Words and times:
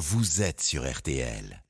vous 0.00 0.40
êtes 0.40 0.62
sur 0.62 0.90
RTL. 0.90 1.62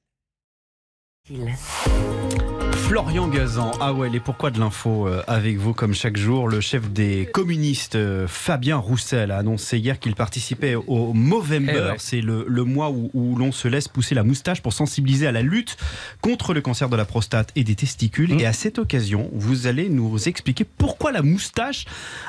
Florian 2.72 3.28
Gazan, 3.28 3.70
ah 3.80 3.92
ouais, 3.92 4.10
et 4.12 4.18
pourquoi 4.18 4.50
de 4.50 4.58
l'info 4.58 5.06
euh, 5.06 5.22
avec 5.28 5.58
vous 5.58 5.72
comme 5.72 5.94
chaque 5.94 6.16
jour 6.16 6.48
Le 6.48 6.60
chef 6.60 6.90
des 6.90 7.28
communistes, 7.32 7.94
euh, 7.94 8.26
Fabien 8.26 8.78
Roussel, 8.78 9.30
a 9.30 9.36
annoncé 9.36 9.78
hier 9.78 10.00
qu'il 10.00 10.16
participait 10.16 10.74
au 10.74 11.12
Movember. 11.12 11.72
Eh 11.72 11.90
ouais. 11.92 11.94
C'est 11.98 12.20
le, 12.20 12.44
le 12.48 12.64
mois 12.64 12.90
où, 12.90 13.08
où 13.14 13.36
l'on 13.36 13.52
se 13.52 13.68
laisse 13.68 13.86
pousser 13.86 14.16
la 14.16 14.24
moustache 14.24 14.60
pour 14.60 14.72
sensibiliser 14.72 15.28
à 15.28 15.32
la 15.32 15.42
lutte 15.42 15.76
contre 16.20 16.52
le 16.52 16.62
cancer 16.62 16.88
de 16.88 16.96
la 16.96 17.04
prostate 17.04 17.52
et 17.54 17.62
des 17.62 17.76
testicules. 17.76 18.34
Mmh. 18.34 18.40
Et 18.40 18.46
à 18.46 18.52
cette 18.52 18.80
occasion, 18.80 19.30
vous 19.32 19.68
allez 19.68 19.88
nous 19.88 20.26
expliquer 20.26 20.64
pourquoi 20.64 21.12
la 21.12 21.22
moustache 21.22 21.84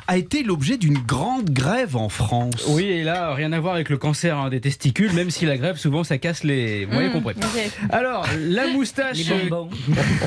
a 0.08 0.18
été 0.18 0.44
l'objet 0.44 0.78
d'une 0.78 1.00
grande 1.00 1.50
grève 1.50 1.96
en 1.96 2.10
France. 2.10 2.66
Oui, 2.68 2.84
et 2.84 3.04
là, 3.04 3.34
rien 3.34 3.52
à 3.52 3.60
voir 3.60 3.74
avec 3.74 3.90
le 3.90 3.98
cancer 3.98 4.38
hein, 4.38 4.50
des 4.50 4.62
testicules, 4.62 5.14
même 5.14 5.32
si 5.32 5.48
la 5.48 5.58
grève, 5.58 5.78
souvent, 5.78 6.04
ça 6.04 6.20
casse 6.20 6.44
les. 6.44 6.86
Vous 6.86 6.94
m'avez 6.94 7.10
compris. 7.10 7.34
Alors, 7.90 8.28
la 8.38 8.68
moustache. 8.68 8.91
Les 8.98 9.50
bonbons. 9.50 9.70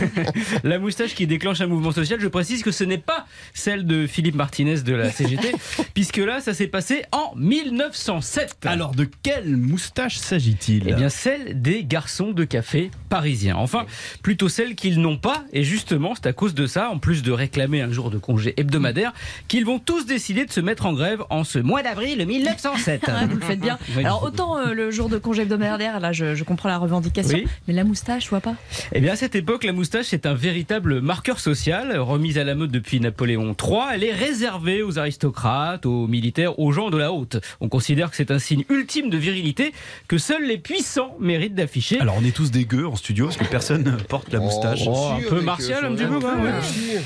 la 0.65 0.79
moustache 0.79 1.15
qui 1.15 1.27
déclenche 1.27 1.61
un 1.61 1.67
mouvement 1.67 1.93
social, 1.93 2.21
je 2.21 2.29
précise 2.29 2.63
que 2.63 2.71
ce 2.71 2.85
n'est 2.85 2.99
pas 2.99 3.27
celle 3.53 3.87
de 3.87 4.07
Philippe 4.07 4.35
Martinez 4.35 4.81
de 4.81 4.95
la 4.95 5.11
CGT, 5.11 5.53
puisque 5.95 6.17
là, 6.19 6.41
ça 6.41 6.55
s'est 6.55 6.67
passé 6.67 7.05
en 7.13 7.33
1907. 7.37 8.57
Alors, 8.65 8.95
de 8.95 9.09
quelle 9.23 9.57
moustache 9.57 10.17
s'agit-il? 10.17 10.85
Eh 10.89 10.95
bien, 10.95 11.09
celle 11.09 11.61
des 11.61 11.85
garçons 11.85 12.33
de 12.33 12.45
café 12.45 12.91
parisiens. 13.09 13.57
Enfin, 13.57 13.87
plutôt 14.23 14.49
celle 14.49 14.75
qu'ils 14.75 15.01
n'ont 15.01 15.19
pas. 15.19 15.45
Et 15.53 15.65
justement, 15.65 16.15
c'est 16.15 16.27
à 16.27 16.33
cause 16.33 16.55
de 16.55 16.67
ça, 16.67 16.91
en 16.91 16.99
plus 16.99 17.23
de 17.23 17.33
réclamer 17.33 17.83
un 17.83 17.91
jour 17.93 18.11
de 18.11 18.19
congé 18.19 18.55
hebdomadaire, 18.57 19.13
qu'ils 19.49 19.65
vont 19.65 19.79
tous 19.79 20.07
décider 20.07 20.45
de 20.45 20.53
se 20.53 20.61
mettre 20.61 20.87
en 20.87 20.93
grève 20.93 21.23
en 21.31 21.45
ce 21.45 21.59
mois 21.59 21.83
d'avril 21.83 22.25
1907. 22.27 23.03
Ah, 23.09 23.27
vous 23.31 23.37
le 23.37 23.43
faites 23.43 23.61
bien. 23.61 23.79
Alors 23.99 24.23
autant 24.23 24.59
euh, 24.59 24.73
le 24.73 24.91
jour 24.91 25.09
de 25.09 25.19
congé 25.19 25.43
hebdomadaire, 25.43 26.01
là 26.01 26.13
je, 26.13 26.35
je 26.35 26.45
comprends 26.45 26.69
la 26.69 26.79
revendication, 26.79 27.39
Oui. 27.39 27.47
mais 27.69 27.75
la 27.75 27.85
moustache, 27.85 28.25
je 28.25 28.31
vois 28.31 28.41
pas. 28.45 28.57
Eh 28.93 29.01
bien, 29.01 29.13
à 29.13 29.17
cette 29.17 29.35
époque, 29.35 29.65
la 29.65 29.73
moustache 29.73 30.13
est 30.13 30.27
un 30.27 30.35
véritable 30.35 31.01
marqueur 31.01 31.41
social, 31.41 31.99
remise 31.99 32.37
à 32.37 32.45
la 32.45 32.55
mode 32.55 32.71
depuis 32.71 33.01
Napoléon 33.01 33.57
III. 33.59 33.79
Elle 33.95 34.05
est 34.05 34.13
réservée 34.13 34.83
aux 34.83 34.99
aristocrates, 34.99 35.87
aux 35.87 36.07
militaires, 36.07 36.59
aux 36.59 36.71
gens 36.71 36.91
de 36.91 36.99
la 36.99 37.13
haute. 37.13 37.39
On 37.61 37.69
considère 37.69 38.11
que 38.11 38.17
c'est 38.17 38.31
un 38.31 38.39
signe 38.39 38.65
ultime 38.69 39.09
de 39.09 39.17
virilité 39.17 39.73
que 40.09 40.19
seuls 40.19 40.45
les 40.47 40.59
puissants 40.59 41.17
méritent 41.19 41.55
d'afficher. 41.55 42.01
Alors, 42.01 42.17
on 42.21 42.25
est 42.25 42.37
tous 42.37 42.51
des 42.51 42.67
gueux 42.67 42.87
en 42.87 42.97
studio 42.97 43.27
parce 43.27 43.39
que 43.39 43.45
personne 43.45 43.83
ne 43.83 43.91
porte 43.93 44.31
la 44.33 44.41
moustache. 44.41 44.83
Oh, 44.87 45.13
un 45.17 45.29
peu 45.29 45.41
martial, 45.41 45.85
un 45.85 45.95
petit 45.95 46.05
peu. 46.05 46.21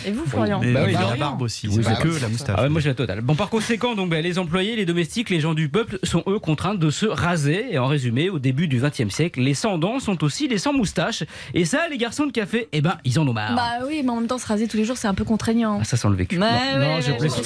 Et 0.07 0.11
vous, 0.11 0.25
Florian 0.27 0.61
Mais 0.61 0.73
Bah 0.73 0.83
oui, 0.87 0.93
la 0.93 1.17
barbe 1.17 1.43
aussi, 1.43 1.69
Oui, 1.69 1.77
c'est 1.77 1.91
bah, 1.91 1.97
que 2.03 2.21
la 2.21 2.29
moustache. 2.29 2.57
Ah 2.59 2.63
ouais, 2.63 2.69
moi 2.69 2.81
j'ai 2.81 2.89
la 2.89 2.95
totale. 2.95 3.21
Bon, 3.21 3.37
par 3.37 3.49
conséquent, 3.49 3.95
donc, 3.95 4.11
bah, 4.11 4.21
les 4.21 4.39
employés, 4.39 4.75
les 4.75 4.87
domestiques, 4.87 5.31
les 5.31 5.41
gens 5.41 5.55
du 5.55 5.69
peuple 5.69 6.01
sont 6.03 6.25
eux 6.27 6.41
contraints 6.41 6.75
de 6.75 6.91
se 6.91 7.07
raser. 7.07 7.67
Et 7.71 7.79
en 7.79 7.87
résumé, 7.87 8.29
au 8.29 8.41
début 8.41 8.67
du 8.67 8.81
XXe 8.81 9.15
siècle, 9.15 9.41
les 9.41 9.55
sans 9.55 9.79
dents 9.79 10.01
sont 10.01 10.25
aussi 10.25 10.49
les 10.49 10.59
sans 10.59 10.73
moustache. 10.73 11.23
Et 11.55 11.65
ça, 11.65 11.89
les 11.91 11.99
garçons 11.99 12.27
de 12.27 12.33
café, 12.33 12.69
eh 12.73 12.81
ben, 12.81 12.99
ils 13.05 13.19
en 13.19 13.27
ont 13.27 13.33
marre. 13.33 13.55
Bah 13.55 13.85
oui, 13.87 14.03
mais 14.05 14.11
en 14.11 14.17
même 14.17 14.27
temps, 14.27 14.39
se 14.39 14.47
raser 14.47 14.69
tous 14.69 14.77
les 14.77 14.85
jours, 14.85 14.97
c'est 14.97 15.09
un 15.09 15.15
peu 15.15 15.25
contraignant. 15.25 15.79
Ah, 15.81 15.85
ça 15.85 15.97
sent 15.97 16.09
le 16.09 16.15
vécu. 16.17 16.39
Ouais, 16.39 16.47
non, 16.75 16.79
ouais, 16.81 16.95
non, 16.97 17.01
je 17.01 17.11
ouais, 17.13 17.19
j'étais 17.21 17.29
sûre. 17.29 17.43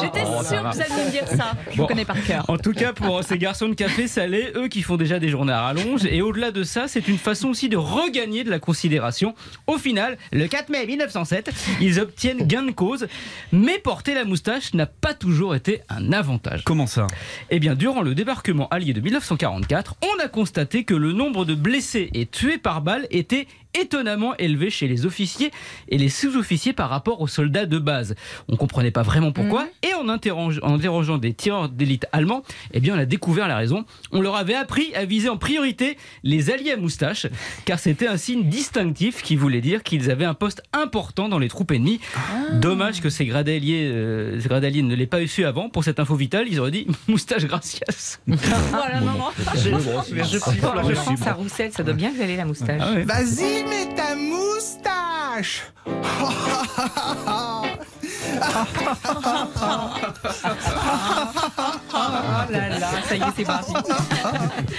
J'étais 0.00 0.22
Oh, 0.26 0.42
ça 0.42 0.48
sûre 0.48 0.62
va. 0.62 0.70
que 0.70 0.76
vous 0.76 0.82
alliez 0.82 1.04
me 1.06 1.10
dire 1.10 1.28
ça. 1.28 1.52
Je 1.70 1.76
Bon. 1.76 1.82
vous 1.82 1.86
connais 1.88 2.04
par 2.04 2.22
cœur. 2.24 2.44
En 2.48 2.56
tout 2.58 2.72
cas, 2.72 2.92
pour 2.92 3.22
ces 3.24 3.38
garçons 3.38 3.68
de 3.68 3.74
café 3.74 4.06
salé, 4.08 4.52
eux 4.56 4.68
qui 4.68 4.82
font 4.82 4.96
déjà 4.96 5.18
des 5.18 5.28
journées 5.28 5.52
à 5.52 5.62
rallonge, 5.62 6.04
et 6.06 6.22
au-delà 6.22 6.50
de 6.50 6.62
ça, 6.62 6.88
c'est 6.88 7.08
une 7.08 7.18
façon 7.18 7.48
aussi 7.48 7.68
de 7.68 7.76
regagner 7.76 8.44
de 8.44 8.50
la 8.50 8.58
considération. 8.58 9.34
Au 9.66 9.78
final, 9.78 10.16
le 10.32 10.46
4 10.46 10.68
mai 10.70 10.86
1907, 10.86 11.52
ils 11.80 12.00
obtiennent 12.00 12.46
gain 12.46 12.62
de 12.62 12.70
cause, 12.70 13.06
mais 13.52 13.78
porter 13.78 14.14
la 14.14 14.24
moustache 14.24 14.74
n'a 14.74 14.86
pas 14.86 15.14
toujours 15.14 15.54
été 15.54 15.82
un 15.88 16.12
avantage. 16.12 16.62
Comment 16.64 16.86
ça? 16.86 17.06
Eh 17.50 17.58
bien, 17.60 17.74
durant 17.74 18.02
le 18.02 18.14
débarquement 18.14 18.68
allié 18.68 18.92
de 18.92 19.00
1944, 19.00 19.96
on 20.02 20.24
a 20.24 20.28
constaté 20.28 20.84
que 20.84 20.94
le 20.94 21.12
nombre 21.12 21.44
de 21.44 21.54
blessés 21.54 22.10
et 22.14 22.26
tués 22.26 22.58
par 22.58 22.80
balle 22.80 23.03
était 23.10 23.46
étonnamment 23.80 24.36
élevé 24.36 24.70
chez 24.70 24.88
les 24.88 25.06
officiers 25.06 25.50
et 25.88 25.98
les 25.98 26.08
sous-officiers 26.08 26.72
par 26.72 26.90
rapport 26.90 27.20
aux 27.20 27.26
soldats 27.28 27.66
de 27.66 27.78
base. 27.78 28.14
On 28.48 28.56
comprenait 28.56 28.90
pas 28.90 29.02
vraiment 29.02 29.32
pourquoi 29.32 29.66
et 29.82 29.94
en, 29.94 30.08
interroge- 30.08 30.60
en 30.62 30.74
interrogeant 30.74 31.18
des 31.18 31.34
tireurs 31.34 31.68
d'élite 31.68 32.06
allemands, 32.12 32.42
eh 32.72 32.80
bien 32.80 32.94
on 32.94 32.98
a 32.98 33.04
découvert 33.04 33.48
la 33.48 33.56
raison. 33.56 33.84
On 34.12 34.20
leur 34.20 34.36
avait 34.36 34.54
appris 34.54 34.94
à 34.94 35.04
viser 35.04 35.28
en 35.28 35.36
priorité 35.36 35.96
les 36.22 36.50
alliés 36.50 36.72
à 36.72 36.76
moustache 36.76 37.26
car 37.64 37.78
c'était 37.78 38.06
un 38.08 38.16
signe 38.16 38.44
distinctif 38.48 39.22
qui 39.22 39.36
voulait 39.36 39.60
dire 39.60 39.82
qu'ils 39.82 40.10
avaient 40.10 40.24
un 40.24 40.34
poste 40.34 40.62
important 40.72 41.28
dans 41.28 41.38
les 41.38 41.48
troupes 41.48 41.70
ennemies. 41.72 42.00
Dommage 42.54 43.00
que 43.00 43.10
ces 43.10 43.26
gradaliers, 43.26 43.90
euh, 43.92 44.40
ces 44.40 44.48
gradaliers 44.48 44.82
ne 44.82 44.94
l'aient 44.94 45.06
pas 45.06 45.26
su 45.26 45.44
avant. 45.44 45.68
Pour 45.68 45.84
cette 45.84 45.98
info 46.00 46.14
vitale, 46.14 46.46
ils 46.48 46.60
auraient 46.60 46.70
dit 46.70 46.86
moustache 47.08 47.44
gracias. 47.46 48.18
Voilà, 48.70 49.00
non, 49.00 49.12
non. 49.12 49.24
Je, 49.54 49.60
je, 49.60 50.24
je 50.24 50.38
pense 50.38 51.26
à 51.26 51.32
Roussel, 51.32 51.72
ça 51.72 51.82
doit 51.82 51.94
bien 51.94 52.12
caler 52.14 52.36
la 52.36 52.44
moustache. 52.44 52.80
Ah 52.84 52.92
ouais. 52.94 53.02
Vas-y, 53.02 53.63
mets 53.68 53.94
ta 53.94 54.14
moustache 54.14 55.62
Oh 61.92 62.00
là 62.50 62.68
là, 62.78 62.88
ça 63.08 63.16
y 63.16 63.20
est, 63.20 63.24
c'est 63.36 63.44
parti. 63.44 63.72